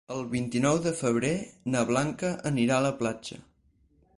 El 0.13 0.21
vint-i-nou 0.29 0.79
de 0.85 0.93
febrer 1.01 1.29
na 1.75 1.83
Blanca 1.91 2.33
anirà 2.53 2.79
a 2.81 2.87
la 2.87 2.93
platja. 3.03 3.39